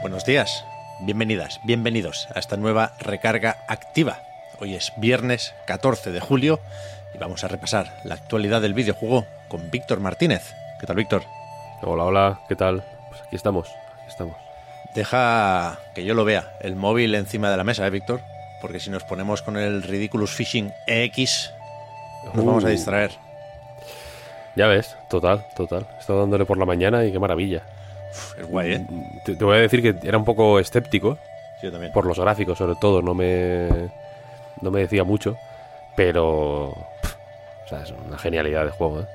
[0.00, 0.64] Buenos días,
[1.00, 4.18] bienvenidas, bienvenidos a esta nueva recarga activa.
[4.60, 6.60] Hoy es viernes 14 de julio
[7.14, 10.54] y vamos a repasar la actualidad del videojuego con Víctor Martínez.
[10.80, 11.22] ¿Qué tal, Víctor?
[11.82, 12.84] Hola, hola, ¿qué tal?
[13.08, 14.36] Pues aquí estamos, aquí estamos.
[14.94, 18.20] Deja que yo lo vea, el móvil encima de la mesa, ¿eh, Víctor?
[18.60, 21.52] Porque si nos ponemos con el Ridiculous Fishing EX,
[22.34, 22.70] nos vamos a Uh.
[22.70, 23.12] distraer.
[24.56, 25.86] Ya ves, total, total.
[25.96, 27.62] He estado dándole por la mañana y qué maravilla.
[28.38, 28.86] Es guay, ¿eh?
[29.24, 31.18] Te, te voy a decir que era un poco escéptico
[31.62, 31.92] Yo también.
[31.92, 33.02] por los gráficos, sobre todo.
[33.02, 33.68] No me,
[34.60, 35.36] no me decía mucho,
[35.96, 36.74] pero.
[37.02, 37.14] pff,
[37.64, 39.06] o sea, es una genialidad de juego, ¿eh?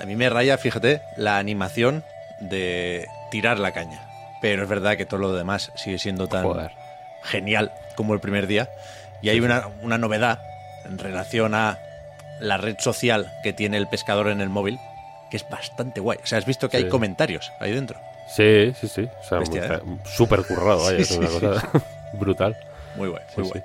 [0.00, 2.04] A mí me raya, fíjate, la animación
[2.40, 4.00] de tirar la caña.
[4.40, 6.70] Pero es verdad que todo lo demás sigue siendo tan Joder.
[7.22, 8.70] genial como el primer día.
[9.20, 10.40] Y hay una, una novedad
[10.86, 11.78] en relación a
[12.40, 14.78] la red social que tiene el pescador en el móvil,
[15.30, 16.18] que es bastante guay.
[16.22, 16.88] O sea, has visto que hay Sí.
[16.88, 18.00] comentarios ahí dentro.
[18.34, 19.08] Sí, sí, sí.
[19.20, 20.96] O sea, está súper currado, vaya.
[20.96, 21.68] Sí, es una sí, cosa
[22.14, 22.56] brutal.
[22.96, 23.62] Muy guay, muy guay.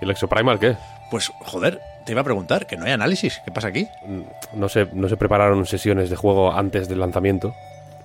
[0.00, 0.76] ¿Y el Exoprimal qué?
[1.10, 3.40] Pues, joder, te iba a preguntar, que no hay análisis.
[3.44, 3.88] ¿Qué pasa aquí?
[4.54, 7.54] no se, no se prepararon sesiones de juego antes del lanzamiento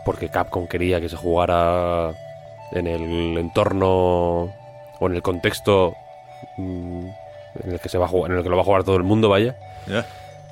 [0.04, 2.12] porque Capcom quería que se jugara
[2.72, 3.88] en el entorno
[5.00, 5.96] o en el contexto
[6.58, 7.08] mm,
[7.64, 8.98] en el que se va a jugar, en el que lo va a jugar todo
[8.98, 9.56] el mundo, vaya.
[9.88, 10.06] Ya.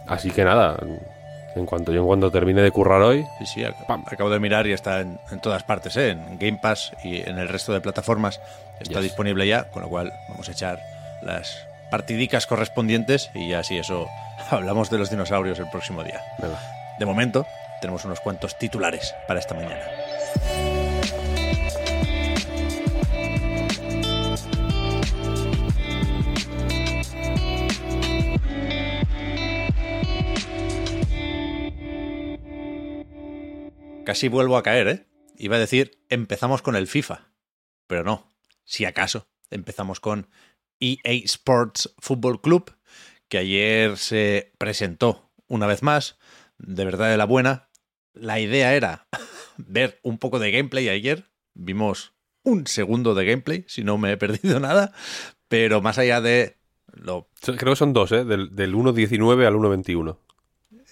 [0.07, 0.77] Así que nada,
[1.55, 4.67] en cuanto yo en cuanto termine de currar hoy, Sí, sí, ac- acabo de mirar
[4.67, 6.09] y está en, en todas partes, ¿eh?
[6.11, 8.39] en Game Pass y en el resto de plataformas
[8.79, 9.03] está Yes.
[9.03, 10.79] disponible ya, con lo cual vamos a echar
[11.21, 14.07] las partidicas correspondientes y ya si eso
[14.49, 16.21] hablamos de los dinosaurios el próximo día.
[16.39, 16.59] venga.
[16.99, 17.45] De momento,
[17.81, 19.81] tenemos unos cuantos titulares para esta mañana.
[34.11, 35.05] Casi vuelvo a caer, ¿eh?
[35.37, 37.31] Iba a decir, empezamos con el FIFA,
[37.87, 38.27] pero no,
[38.65, 40.27] si acaso, empezamos con
[40.81, 42.75] EA Sports Football Club,
[43.29, 46.19] que ayer se presentó una vez más,
[46.57, 47.69] de verdad de la buena.
[48.11, 49.07] La idea era
[49.55, 52.11] ver un poco de gameplay ayer, vimos
[52.43, 54.91] un segundo de gameplay, si no me he perdido nada,
[55.47, 56.57] pero más allá de
[56.91, 58.25] lo Creo que son dos, ¿eh?
[58.25, 60.17] Del, del 1.19 al 1.21.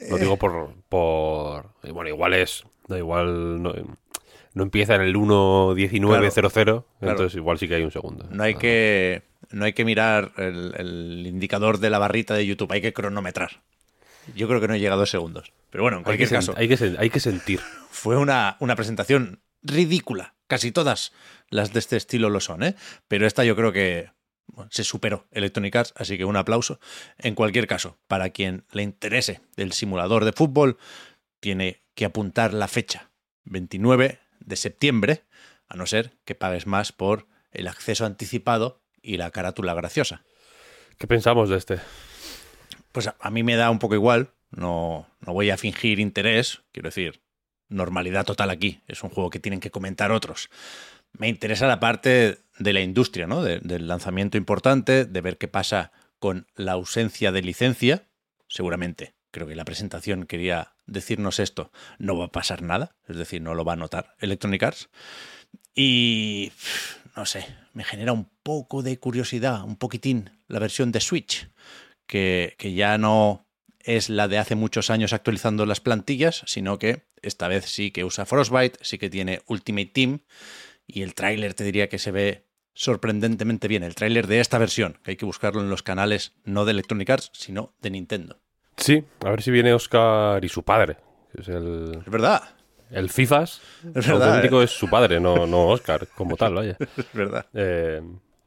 [0.09, 1.73] Lo digo por, por...
[1.83, 2.63] Bueno, igual es...
[2.89, 3.73] No, igual no,
[4.53, 8.25] no empieza en el 1.19.00, entonces igual sí que hay un segundo.
[8.29, 12.45] No hay Nada que, no hay que mirar el, el indicador de la barrita de
[12.45, 13.61] YouTube, hay que cronometrar.
[14.35, 15.53] Yo creo que no he llegado a dos segundos.
[15.69, 17.59] Pero bueno, en Hay que, cualquier sen- caso, hay, que hay que sentir.
[17.89, 20.35] fue una, una presentación ridícula.
[20.47, 21.13] Casi todas
[21.49, 22.75] las de este estilo lo son, ¿eh?
[23.07, 24.09] Pero esta yo creo que
[24.47, 26.79] bueno, se superó Electronic Arts, así que un aplauso.
[27.17, 30.77] En cualquier caso, para quien le interese el simulador de fútbol,
[31.39, 33.11] tiene que apuntar la fecha,
[33.43, 35.23] 29 de septiembre,
[35.67, 40.23] a no ser que pagues más por el acceso anticipado y la carátula graciosa.
[40.97, 41.79] ¿Qué pensamos de este?
[42.93, 46.61] Pues a, a mí me da un poco igual, no, no voy a fingir interés,
[46.71, 47.21] quiero decir,
[47.67, 50.49] normalidad total aquí, es un juego que tienen que comentar otros.
[51.11, 53.43] Me interesa la parte de la industria, ¿no?
[53.43, 58.07] De- del lanzamiento importante, de ver qué pasa con la ausencia de licencia,
[58.47, 59.15] seguramente.
[59.31, 61.71] Creo que la presentación quería decirnos esto.
[61.97, 64.89] No va a pasar nada, es decir, no lo va a notar Electronic Arts.
[65.75, 66.51] Y
[67.15, 71.49] no sé, me genera un poco de curiosidad, un poquitín, la versión de Switch
[72.07, 73.47] que, que ya no
[73.79, 78.03] es la de hace muchos años actualizando las plantillas, sino que esta vez sí que
[78.03, 80.19] usa Frostbite, sí que tiene Ultimate Team
[80.87, 84.99] y el tráiler te diría que se ve sorprendentemente bien, el tráiler de esta versión,
[85.03, 88.41] que hay que buscarlo en los canales no de Electronic Arts, sino de Nintendo.
[88.79, 90.97] Sí, a ver si viene Oscar y su padre,
[91.33, 92.41] que es el, Es verdad,
[92.89, 93.61] el FIFAs.
[93.93, 94.65] Es verdad, auténtico ¿eh?
[94.65, 96.77] es su padre, no, no Oscar como tal, vaya.
[96.97, 97.45] es verdad.
[97.53, 98.01] Eh,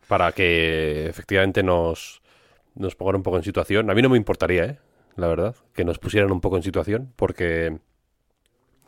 [0.09, 2.23] para que efectivamente nos,
[2.75, 3.91] nos pongan un poco en situación.
[3.91, 4.79] A mí no me importaría, ¿eh?
[5.17, 7.79] la verdad, que nos pusieran un poco en situación, porque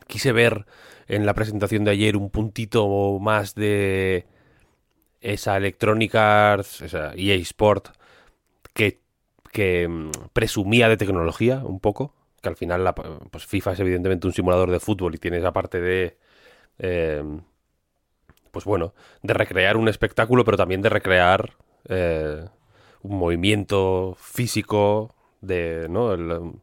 [0.07, 0.65] quise ver
[1.07, 4.25] en la presentación de ayer un puntito más de
[5.21, 7.89] esa Electronic Arts, esa EA Sport,
[8.73, 8.99] que,
[9.55, 14.27] que mm, presumía de tecnología un poco, que al final la, pues FIFA es evidentemente
[14.27, 16.17] un simulador de fútbol y tiene esa parte de...
[16.79, 17.23] eh,
[18.51, 21.53] pues bueno, de recrear un espectáculo, pero también de recrear
[21.87, 22.45] eh,
[23.01, 26.13] un movimiento físico, de ¿no?
[26.13, 26.59] El, um,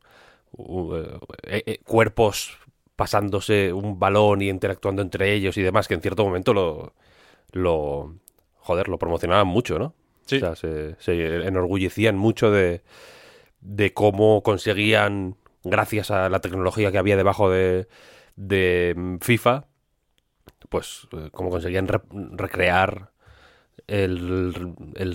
[1.45, 2.59] eh, eh, cuerpos
[2.97, 8.15] pasándose un balón y interactuando entre ellos y demás, que en cierto momento lo
[8.61, 9.95] joder, lo promocionaban mucho, ¿no?
[10.27, 10.97] O sea, se,
[11.47, 12.83] enorgullecían mucho de,
[13.61, 17.89] de cómo conseguían, gracias a la tecnología que había debajo de,
[18.37, 19.67] de mm, FIFA,
[20.69, 22.01] pues eh, cómo conseguían re-
[22.33, 23.11] recrear
[23.87, 25.13] el, el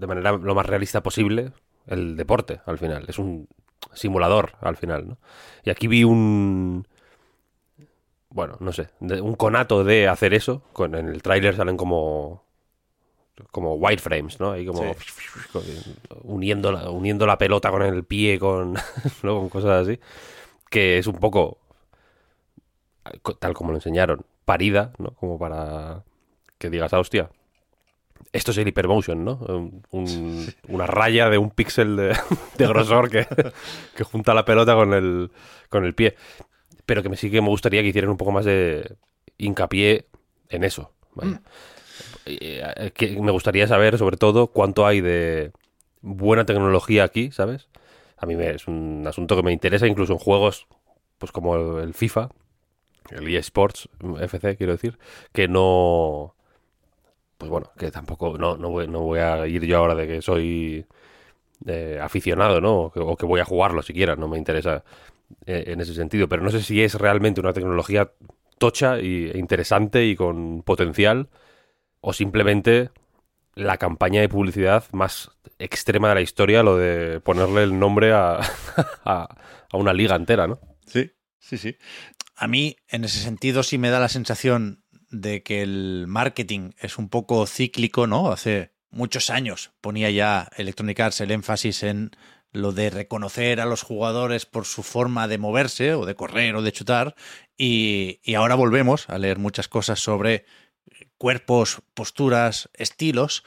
[0.00, 1.52] de manera lo más realista posible
[1.86, 3.04] el deporte al final.
[3.08, 3.48] Es un
[3.92, 5.18] simulador al final, ¿no?
[5.64, 6.86] Y aquí vi un...
[8.32, 10.62] Bueno, no sé, un conato de hacer eso.
[10.72, 12.44] Con, en el tráiler salen como
[13.50, 14.52] como wireframes, ¿no?
[14.52, 14.80] Ahí como
[16.22, 18.74] uniendo, la, uniendo la pelota con el pie, con,
[19.22, 19.38] ¿no?
[19.38, 19.98] con cosas así.
[20.68, 21.58] Que es un poco,
[23.22, 25.10] co- tal como lo enseñaron, parida, ¿no?
[25.12, 26.04] Como para
[26.58, 27.30] que digas, ah, hostia,
[28.32, 29.34] esto es el hypermotion, ¿no?
[29.48, 32.16] Un- un- una raya de un píxel de,
[32.58, 33.26] de grosor que,
[33.96, 35.30] que junta la pelota con el,
[35.68, 36.16] con el pie.
[36.86, 38.96] Pero que me sí que me gustaría que hicieran un poco más de
[39.38, 40.06] hincapié
[40.48, 40.92] en eso.
[41.14, 41.40] vaya.
[42.26, 45.52] Eh, que me gustaría saber, sobre todo, cuánto hay de
[46.02, 47.68] buena tecnología aquí, ¿sabes?
[48.16, 50.66] A mí me- es un asunto que me interesa, incluso en juegos
[51.18, 52.30] pues como el, FIFA,
[53.10, 53.88] el eSports
[54.20, 54.98] FC, quiero decir,
[55.32, 56.34] que no...
[57.38, 60.22] Pues bueno, que tampoco, no, no, voy, no voy a ir yo ahora de que
[60.22, 60.84] soy
[61.66, 62.92] eh, aficionado, ¿no?
[62.92, 64.84] O que, voy a jugarlo siquiera, no me interesa
[65.46, 68.12] eh, en ese sentido, pero no sé si es realmente una tecnología
[68.58, 71.28] tocha e interesante y con potencial
[72.00, 72.90] o simplemente
[73.54, 78.40] la campaña de publicidad más extrema de la historia, lo de ponerle el nombre a,
[79.04, 79.28] a,
[79.72, 80.60] una liga entera, ¿no?
[80.86, 81.76] Sí, sí, sí.
[82.36, 86.96] A mí, en ese sentido, sí me da la sensación de que el marketing es
[86.96, 88.32] un poco cíclico, ¿no?
[88.32, 92.12] Hace muchos años ponía ya Electronic Arts el énfasis en
[92.52, 96.62] lo de reconocer a los jugadores por su forma de moverse o de correr o
[96.62, 97.14] de chutar
[97.56, 100.44] y, y ahora volvemos a leer muchas cosas sobre
[101.20, 103.44] cuerpos, posturas, estilos,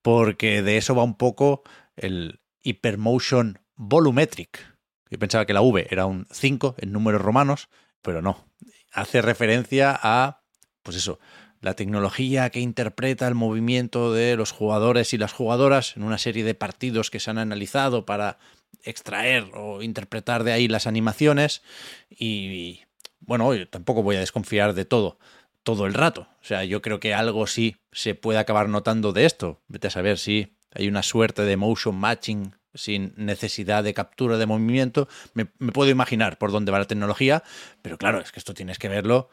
[0.00, 1.64] porque de eso va un poco
[1.96, 4.64] el Hypermotion Volumetric.
[5.10, 7.68] Yo pensaba que la V era un 5 en números romanos,
[8.00, 8.46] pero no.
[8.92, 10.44] Hace referencia a,
[10.84, 11.18] pues eso,
[11.60, 16.44] la tecnología que interpreta el movimiento de los jugadores y las jugadoras en una serie
[16.44, 18.38] de partidos que se han analizado para
[18.84, 21.62] extraer o interpretar de ahí las animaciones.
[22.08, 22.82] Y
[23.18, 25.18] bueno, yo tampoco voy a desconfiar de todo
[25.66, 26.28] todo el rato.
[26.40, 29.60] O sea, yo creo que algo sí se puede acabar notando de esto.
[29.66, 34.46] Vete a saber si hay una suerte de motion matching sin necesidad de captura de
[34.46, 35.08] movimiento.
[35.34, 37.42] Me, puedo imaginar por dónde va la tecnología,
[37.82, 39.28] pero claro, es que esto tienes que verlo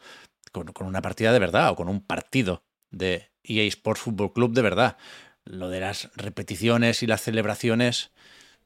[0.50, 4.54] con, con una partida de verdad o con un partido de EA Sports Football Club
[4.54, 4.96] de verdad.
[5.44, 8.10] Lo de las repeticiones y las celebraciones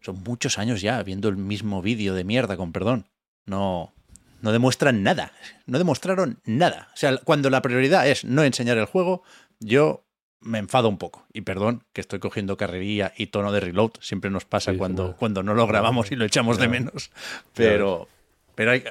[0.00, 3.10] son muchos años ya viendo el mismo vídeo de mierda, con perdón.
[3.44, 3.92] No,
[4.40, 5.32] no demuestran nada.
[5.66, 6.88] No demostraron nada.
[6.94, 9.22] O sea, cuando la prioridad es no enseñar el juego,
[9.60, 10.04] yo
[10.40, 11.26] me enfado un poco.
[11.32, 13.92] Y perdón que estoy cogiendo carrería y tono de reload.
[14.00, 17.10] Siempre nos pasa Sí, cuando, cuando no lo grabamos y lo echamos de menos.
[17.54, 18.08] Pero,
[18.54, 18.84] pero hay,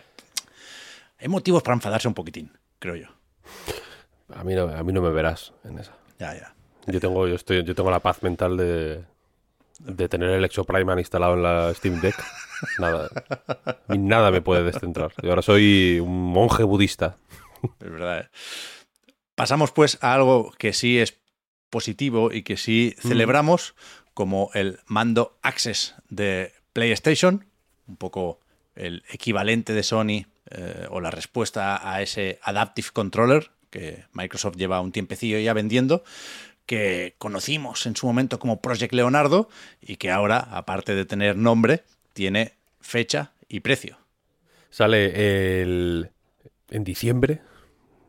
[1.19, 3.07] hay motivos para enfadarse un poquitín, creo yo.
[4.35, 5.93] A mí no, a mí no me verás en esa.
[6.19, 6.53] Ya, ya.
[6.85, 9.03] Yo tengo, yo estoy, yo tengo la paz mental de,
[9.79, 12.15] de tener el Exoprimal instalado en la Steam Deck.
[12.79, 13.09] Nada,
[13.87, 15.13] nada me puede descentrar.
[15.21, 17.17] Yo ahora soy un monje budista.
[17.79, 18.21] Es verdad.
[18.21, 18.29] ¿eh?
[19.35, 21.19] Pasamos pues a algo que sí es
[21.69, 23.75] positivo y que sí celebramos,
[24.13, 27.45] como el mando Access de PlayStation,
[27.87, 28.39] un poco
[28.75, 34.81] el equivalente de Sony eh, o la respuesta a ese Adaptive Controller que Microsoft lleva
[34.81, 36.03] un tiempecillo ya vendiendo,
[36.67, 39.49] que conocimos en su momento como Project Leonardo
[39.81, 41.83] y que ahora, aparte de tener nombre,
[42.13, 43.97] tiene fecha y precio.
[44.69, 46.11] Sale el,
[46.69, 47.41] en diciembre.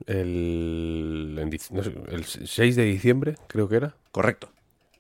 [0.07, 3.95] El, en dic- no sé, el 6 de diciembre, creo que era.
[4.11, 4.50] Correcto.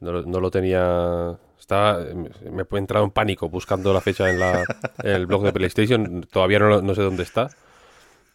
[0.00, 1.36] No, lo- no lo tenía.
[1.58, 1.98] Estaba.
[2.04, 4.62] Me he entrado en pánico buscando la fecha en, la,
[5.02, 6.26] en el blog de PlayStation.
[6.30, 7.50] Todavía no, no sé dónde está.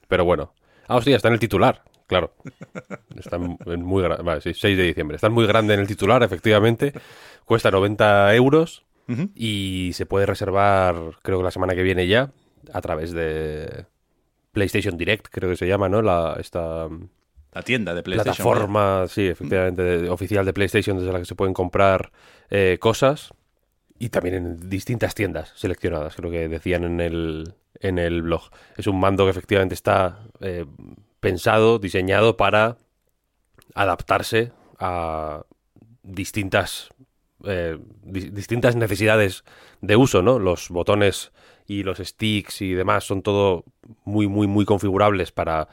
[0.08, 0.54] Pero bueno.
[0.88, 1.82] Ah, hostia, está en el titular.
[2.08, 2.34] Claro.
[3.18, 4.04] Está en, en muy.
[4.04, 5.16] Vale, sí, 6 de diciembre.
[5.16, 6.94] Está muy grande en el titular, efectivamente.
[7.46, 8.84] Cuesta 90 euros.
[9.36, 12.32] Y se puede reservar, creo que la semana que viene ya,
[12.72, 13.86] a través de
[14.54, 16.02] PlayStation Direct, creo que se llama, ¿no?
[16.02, 16.88] La, esta
[17.54, 18.36] La tienda de PlayStation.
[18.46, 22.12] plataforma, sí, efectivamente, de- oficial de PlayStation desde la que se pueden comprar
[22.50, 23.34] eh, cosas.
[24.00, 28.44] Y también en distintas tiendas seleccionadas, creo que decían en el, en el blog.
[28.78, 30.66] Es un mando que efectivamente está eh,
[31.24, 32.78] pensado, diseñado para
[33.74, 35.44] adaptarse a
[36.04, 36.90] distintas
[37.46, 39.44] eh, distintas necesidades
[39.82, 40.40] de uso, ¿no?
[40.40, 41.32] Los botones
[41.66, 43.66] y los sticks y demás son todo
[44.06, 45.68] muy, muy, muy configurables para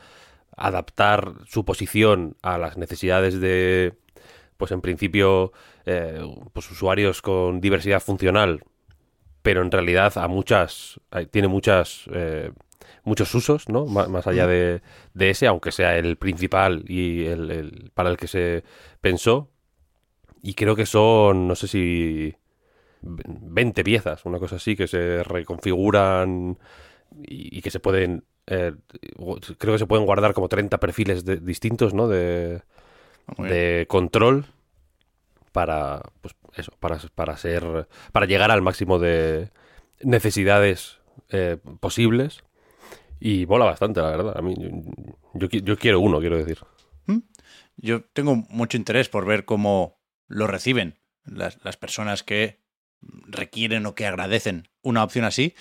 [0.57, 3.95] adaptar su posición a las necesidades de,
[4.57, 5.52] pues en principio,
[5.87, 6.21] eh,
[6.52, 8.64] pues usuarios con diversidad funcional,
[9.42, 12.52] pero en realidad a muchas, tiene muchas, eh,
[13.04, 13.87] muchos usos, ¿no?
[13.87, 14.82] más allá de,
[15.14, 18.64] de, ese, aunque sea el principal y el, para el que se
[19.00, 19.50] pensó.
[20.42, 22.34] Y creo que son, no sé si
[23.02, 26.58] 20 piezas, una cosa así, que se reconfiguran
[27.22, 28.25] y, que se pueden...
[28.46, 28.72] Eh,
[29.58, 32.08] creo que se pueden guardar como 30 perfiles distintos, ¿no?
[32.08, 32.62] De,
[33.38, 34.46] de control
[35.52, 37.88] para, pues eso, para, para ser...
[38.12, 39.50] para llegar al máximo de
[40.02, 40.99] necesidades
[41.30, 42.42] eh, posibles.
[43.20, 44.36] Y mola bastante, la verdad.
[44.36, 44.54] A mí,
[45.34, 46.58] yo, yo, quiero uno, quiero decir.
[47.06, 47.18] ¿Mm?
[47.76, 52.60] Yo tengo mucho interés por ver cómo lo reciben las, las personas que
[53.02, 55.54] requieren o que agradecen una opción así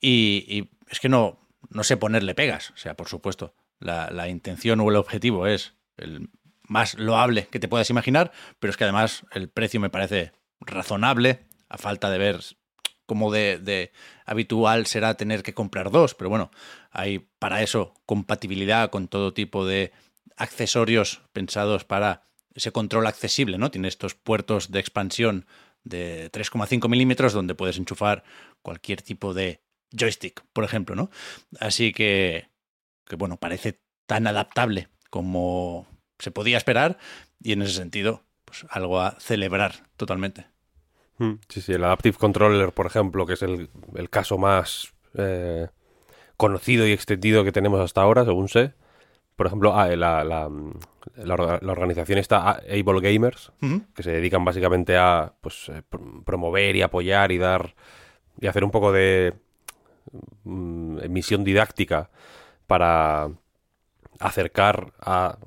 [0.00, 2.70] y, es que no, no sé ponerle pegas.
[2.70, 6.30] O sea, por supuesto, la, la, intención o el objetivo es el
[6.62, 11.46] más loable que te puedas imaginar, pero es que además el precio me parece razonable,
[11.68, 12.40] a falta de ver
[13.06, 13.92] cómo de, de,
[14.24, 16.50] habitual será tener que comprar dos, pero bueno,
[16.90, 19.92] hay para eso compatibilidad con todo tipo de
[20.36, 22.22] accesorios pensados para
[22.54, 23.70] ese control accesible, ¿no?
[23.70, 25.46] Tiene estos puertos de expansión
[25.84, 28.24] de 3,5 milímetros donde puedes enchufar
[28.62, 29.60] cualquier tipo de
[29.96, 31.10] joystick, por ejemplo, ¿no?
[31.60, 32.48] Así que,
[33.06, 35.86] que bueno, parece tan adaptable como
[36.18, 36.98] se podía esperar
[37.40, 40.46] y en ese sentido, pues algo a celebrar totalmente.
[41.48, 43.70] Sí, sí, el Adaptive Controller, por ejemplo, que es el,
[44.10, 45.68] caso más eh,
[46.36, 48.74] conocido y extendido que tenemos hasta ahora, según sé.
[49.34, 50.50] Por ejemplo, ah, la, la,
[51.16, 53.52] la, organización está Able Gamers,
[53.94, 55.82] que se dedican básicamente a pues, eh,
[56.24, 57.74] promover y apoyar y dar
[58.40, 59.34] y hacer un poco de
[60.44, 62.10] mm, emisión didáctica
[62.66, 63.30] para
[64.20, 65.38] acercar a,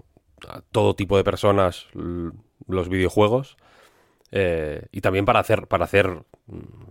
[0.71, 1.87] todo tipo de personas
[2.67, 3.57] los videojuegos
[4.31, 6.23] eh, y también para hacer para hacer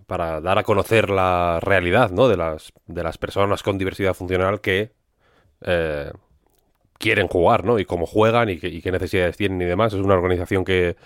[0.07, 2.28] para dar a conocer la realidad ¿no?
[2.28, 4.92] de las de las personas con diversidad funcional que
[5.62, 6.11] eh,
[6.99, 7.78] quieren jugar, ¿no?
[7.78, 9.92] Y cómo juegan y, qué necesidades tienen y demás.
[9.95, 10.97] Es una organización que,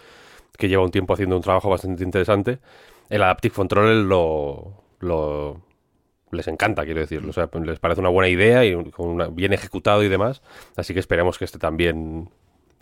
[0.58, 2.58] lleva un tiempo haciendo un trabajo bastante interesante.
[3.08, 5.60] El Adaptive Control lo, lo
[6.30, 7.22] les encanta, quiero decir.
[7.32, 8.74] Sea, les parece una buena idea y
[9.32, 10.42] bien ejecutado y demás.
[10.76, 12.30] Así que esperemos que este también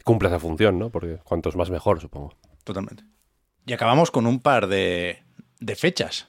[0.04, 0.90] cumpla esa función, ¿no?
[0.90, 2.34] Porque cuantos más mejor, supongo.
[2.64, 3.04] Totalmente.
[3.70, 5.22] Y acabamos con un par de,
[5.76, 6.26] fechas.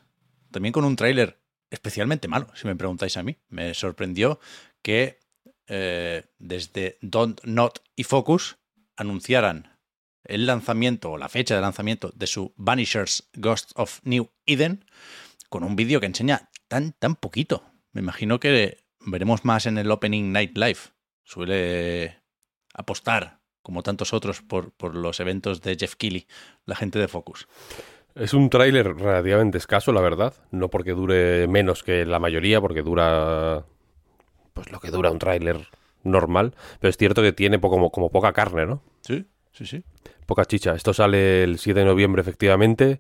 [0.52, 3.36] También con un tráiler especialmente malo, si me preguntáis a mí.
[3.50, 4.40] Me sorprendió
[4.84, 5.18] que
[5.66, 8.60] eh, desde Don't Not y Focus
[8.96, 9.76] anunciaran
[10.24, 14.86] el lanzamiento o la fecha de lanzamiento de su Vanishers Ghost of New Eden
[15.50, 17.66] con un vídeo que enseña tan, tan poquito.
[17.92, 20.82] Me imagino que veremos más en el Opening Night Live.
[21.24, 22.22] Suele
[22.76, 26.28] apostar, como tantos otros, por, por los eventos de Jeff Keighley,
[26.66, 27.48] la gente de Focus.
[28.16, 30.34] Es un tráiler relativamente escaso, la verdad.
[30.52, 33.66] No porque dure menos que la mayoría, porque dura
[34.54, 35.68] pues lo que dura un tráiler
[36.04, 38.82] normal, pero es cierto que tiene poco, como, poca carne, ¿no?
[39.02, 39.84] Sí, sí, sí.
[40.26, 40.76] Poca chicha.
[40.76, 43.00] Esto sale el 7 de noviembre, efectivamente,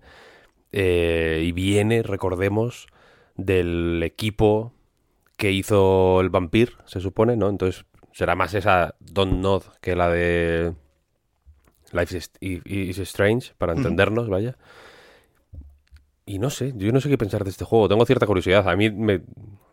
[0.71, 2.87] eh, y viene, recordemos,
[3.35, 4.73] del equipo
[5.37, 7.49] que hizo el Vampir, se supone, ¿no?
[7.49, 10.73] Entonces será más esa Don't Nod que la de
[11.91, 14.57] Life is, Strange, para entendernos, vaya.
[16.25, 17.89] Y no sé, yo no sé qué pensar de este juego.
[17.89, 18.67] Tengo cierta curiosidad.
[18.69, 19.21] A mí me,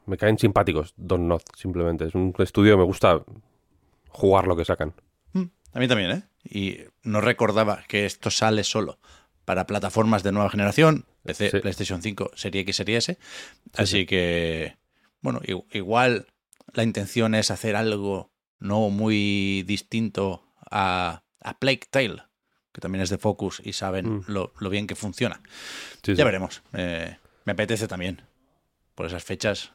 [0.07, 2.07] me caen simpáticos Don Not, simplemente.
[2.07, 3.23] Es un estudio que me gusta
[4.09, 4.95] jugar lo que sacan.
[5.33, 6.23] Mm, a mí también, ¿eh?
[6.45, 8.99] Y no recordaba que esto sale solo
[9.45, 13.18] para plataformas de nueva generación, PC, PlayStation 5, Serie X, Serie S.
[13.75, 14.76] Así que,
[15.21, 15.40] bueno,
[15.73, 16.26] igual
[16.73, 22.23] la intención es hacer algo no muy distinto a, a Plague Tale,
[22.73, 24.25] que también es de Focus y saben mm.
[24.29, 25.41] lo, bien que funciona.
[26.03, 26.63] ya veremos.
[26.73, 28.23] me apetece también.
[28.95, 29.73] Por esas fechas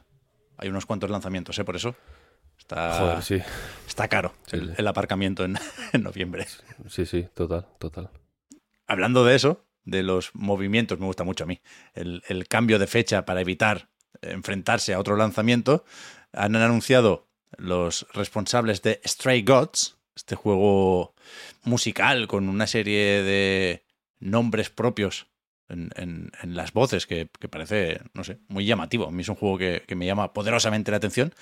[0.57, 1.63] hay unos cuantos lanzamientos, ¿eh?
[1.63, 1.95] Por eso.
[2.57, 3.19] Está,
[3.87, 5.57] está caro el, aparcamiento en,
[5.99, 6.45] noviembre.
[6.87, 8.09] Sí, sí, total, total.
[8.87, 11.61] Hablando de eso, de los movimientos, me gusta mucho a mí.
[11.93, 13.89] El, el cambio de fecha para evitar
[14.21, 15.83] enfrentarse a otro lanzamiento.
[16.31, 17.27] Han anunciado
[17.57, 21.13] los responsables de Stray Gods, este juego
[21.63, 23.83] musical con una serie de
[24.19, 25.27] nombres propios
[25.69, 29.07] en, las voces, que, parece, no sé, muy llamativo.
[29.07, 31.33] A mí es un juego que, me llama poderosamente la atención.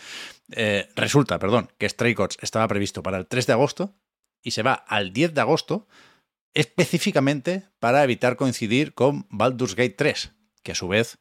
[0.51, 3.93] Eh, resulta, perdón, que Stray Gods estaba previsto para el 3 de agosto
[4.41, 5.87] y se va al 10 de agosto
[6.53, 10.31] específicamente para evitar coincidir con Baldur's Gate 3,
[10.63, 11.17] que a su vez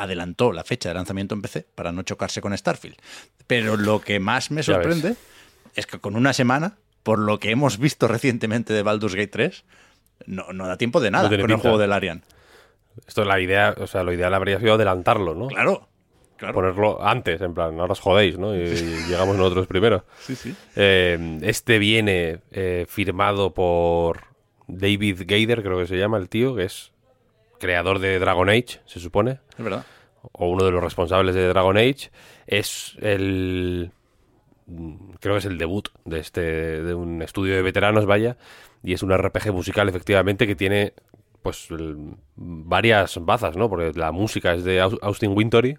[0.00, 2.96] adelantó la fecha de lanzamiento en PC para no chocarse con Starfield.
[3.46, 5.16] Pero lo que más me sorprende
[5.76, 9.64] es que con una semana, por lo que hemos visto recientemente de Baldur's Gate 3,
[10.26, 12.22] no, da tiempo de nada con el juego del Arian.
[13.06, 15.48] Esto es la idea, o sea, lo ideal habría sido adelantarlo, ¿no?
[15.48, 15.86] Claro.
[16.36, 16.54] Claro.
[16.54, 18.56] Ponerlo antes, en plan, ahora os jodéis, ¿no?
[18.56, 18.64] Y,
[19.08, 20.06] llegamos nosotros primero.
[20.20, 20.54] Sí, sí.
[20.74, 24.22] Eh, este viene eh, firmado por
[24.66, 26.92] David Gader, creo que se llama el tío, que es
[27.60, 29.38] creador de Dragon Age, se supone.
[29.56, 29.86] Es verdad.
[30.32, 32.10] O uno de los responsables de Dragon Age.
[32.46, 33.92] Es el.
[35.20, 36.40] Creo que es el debut de este.
[36.82, 38.36] de un estudio de veteranos, vaya.
[38.82, 40.94] Y es un RPG musical, efectivamente, que tiene.
[41.42, 41.68] Pues
[42.36, 43.70] varias bazas, ¿no?
[43.70, 45.78] Porque la música es de Austin Wintory.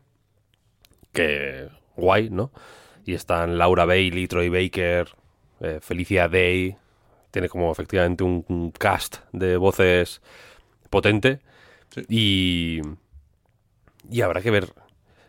[1.11, 1.67] Que.
[1.97, 2.51] guay, ¿no?
[3.05, 5.09] Y están Laura Bailey, Troy Baker,
[5.59, 6.75] eh, Felicia Day.
[7.31, 10.21] Tiene como efectivamente un cast de voces
[10.89, 11.39] potente.
[12.07, 12.81] Y,
[14.09, 14.73] y habrá que ver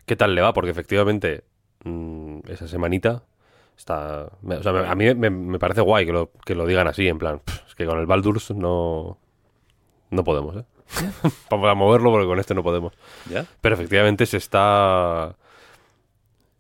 [0.07, 1.45] qué tal le va, porque efectivamente
[1.85, 3.23] mm, esa semanita
[3.77, 4.29] está...
[4.43, 7.41] O sea, a mí me, parece guay que lo, que lo digan así, en plan,
[7.67, 9.19] es que con el Baldur's no,
[10.11, 10.65] no podemos, ¿eh?
[11.51, 12.93] Vamos a moverlo porque con este no podemos.
[13.61, 15.37] Pero efectivamente se está...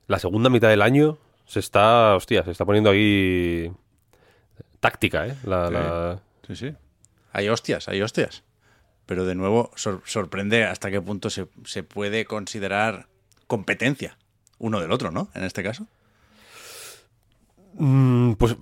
[0.06, 3.70] La segunda mitad del año se está, hostia, se está poniendo ahí
[4.80, 5.36] táctica, ¿eh?
[5.44, 6.74] La, sí, sí.
[7.32, 8.42] Hay hostias, hay hostias
[9.06, 11.46] pero de nuevo sorprende hasta qué punto se,
[11.82, 13.06] puede considerar
[13.46, 14.16] competencia
[14.58, 15.28] uno del otro, ¿no?
[15.34, 15.86] En este caso.
[17.74, 18.56] Mm, pues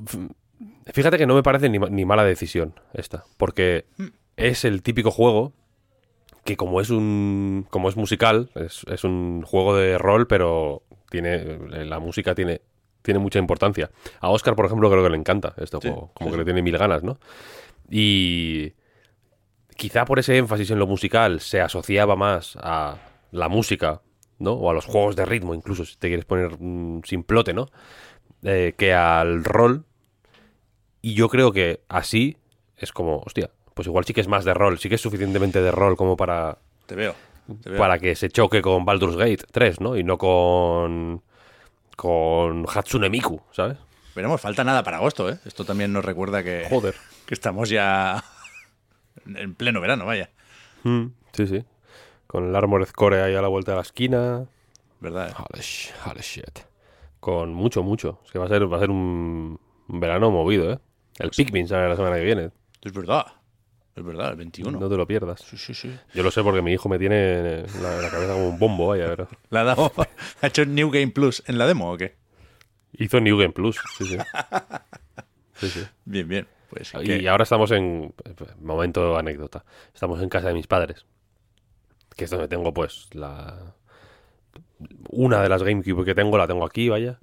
[0.86, 4.06] fíjate que no me parece ni, mala decisión esta, porque hmm.
[4.36, 5.52] es el típico juego
[6.44, 11.98] que como es un como es musical, es, un juego de rol, pero tiene la
[11.98, 12.62] música tiene
[13.02, 13.90] tiene mucha importancia.
[14.20, 16.76] A Oscar, por ejemplo, creo que le encanta este juego, como que le tiene mil
[16.76, 17.18] ganas, ¿no?
[17.88, 18.72] Y
[19.80, 22.98] quizá por ese énfasis en lo musical se asociaba más a
[23.30, 24.02] la música,
[24.38, 24.52] ¿no?
[24.52, 27.70] O a los juegos de ritmo, incluso, si te quieres poner sin simplote, ¿no?
[28.42, 29.86] Eh, que al rol.
[31.00, 32.36] Y yo creo que así
[32.76, 35.62] es como, hostia, pues igual sí que es más de rol, sí que es suficientemente
[35.62, 36.58] de rol como para.
[36.84, 37.14] Te veo.
[37.78, 39.96] Para que se choque con Baldur's Gate 3, ¿no?
[39.96, 41.22] Y no con.
[41.96, 43.78] con Hatsune Miku, ¿sabes?
[44.14, 45.38] Veremos, falta nada para agosto, ¿eh?
[45.46, 46.66] Esto también nos recuerda que.
[46.68, 46.96] Joder.
[47.24, 48.22] Que estamos ya
[49.36, 50.30] en pleno verano, vaya.
[50.84, 51.64] Mm, sí, sí.
[52.26, 54.46] Con el Armored Core ahí a la vuelta de la esquina.
[55.00, 55.34] ¿Verdad?
[55.50, 56.60] Holy, shit.
[57.18, 58.20] Con mucho, mucho.
[58.24, 60.78] Es que va a ser, va a ser un, verano movido, ¿eh?
[61.18, 62.50] El pues Pikmin sale la semana que viene.
[62.82, 63.26] Es verdad.
[63.96, 64.78] Es verdad, el 21.
[64.78, 65.40] No te lo pierdas.
[65.40, 65.94] Sí, sí, sí.
[66.14, 69.08] Yo lo sé porque mi hijo me tiene la, la cabeza como un bombo, vaya,
[69.08, 69.28] ¿verdad?
[69.50, 69.92] ¿La ha dado?
[70.40, 72.14] ¿Ha hecho New Game Plus en la demo o qué?
[72.92, 74.18] Hizo New Game Plus, sí, sí.
[75.56, 75.86] sí, sí.
[76.04, 76.46] Bien, bien.
[76.70, 78.14] Pues, y ahora estamos en.
[78.60, 79.64] Momento anécdota.
[79.92, 81.04] Estamos en casa de mis padres.
[82.16, 83.74] Que es donde tengo, pues, la.
[85.10, 87.18] Una de las GameCube que tengo, la tengo aquí, vaya.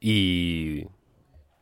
[0.00, 0.86] Y.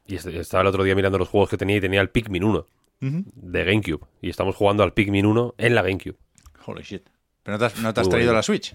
[0.07, 2.67] Y estaba el otro día mirando los juegos que tenía y tenía el Pikmin 1
[3.01, 4.07] de GameCube.
[4.23, 6.17] Y estamos jugando al Pikmin 1 en la GameCube.
[6.65, 7.07] Holy shit.
[7.43, 8.75] ¿Pero no te has, traído la Switch?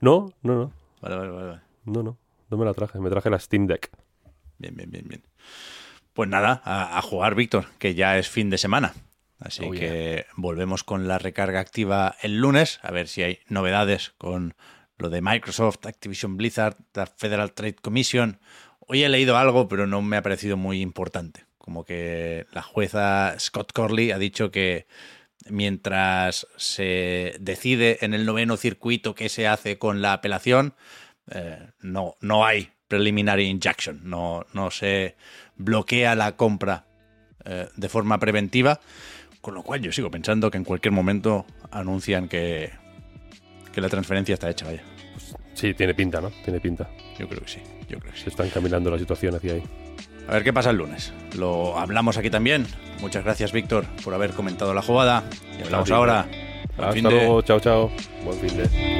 [0.00, 0.72] No, no, no.
[1.02, 1.60] Vale, vale, vale.
[1.84, 2.16] No, no.
[2.48, 2.98] No me la traje.
[3.00, 3.90] Me traje la Steam Deck.
[4.58, 5.22] Bien, bien, bien, bien.
[6.12, 8.94] Pues nada, a, jugar, Víctor, que ya es fin de semana.
[9.38, 14.12] Así oh, que volvemos con la recarga activa el lunes, a ver si hay novedades
[14.18, 14.54] con
[14.98, 18.38] lo de Microsoft, Activision Blizzard, la Federal Trade Commission.
[18.80, 21.46] Hoy he leído algo, pero no me ha parecido muy importante.
[21.56, 24.86] Como que la jueza Scott Corley ha dicho que
[25.48, 30.74] mientras se decide en el noveno circuito qué se hace con la apelación,
[31.30, 35.14] eh, no, no hay preliminary injunction, no, no se
[35.56, 36.84] bloquea la compra
[37.44, 38.80] eh, de forma preventiva,
[39.40, 42.70] con lo cual yo sigo pensando que en cualquier momento anuncian que,
[43.72, 44.82] que la transferencia está hecha, vaya.
[45.54, 46.30] Sí, tiene pinta, ¿no?
[46.44, 46.90] Tiene pinta.
[47.16, 48.24] Yo creo que sí, yo creo que sí.
[48.24, 49.62] Se están caminando la situación hacia ahí.
[50.26, 51.12] A ver qué pasa el lunes.
[51.38, 52.66] Lo hablamos aquí también.
[53.00, 55.22] Muchas gracias, Víctor, por haber comentado la jugada.
[55.58, 56.26] Y hablamos ahora.
[56.76, 57.90] Hasta luego, chao, chao.
[58.24, 58.99] Buen fin de.